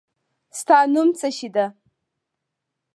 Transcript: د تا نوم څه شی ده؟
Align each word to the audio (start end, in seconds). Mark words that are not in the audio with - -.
د 0.55 0.57
تا 0.67 0.77
نوم 0.93 1.09
څه 1.19 1.27
شی 1.37 1.49
ده؟ 1.55 1.65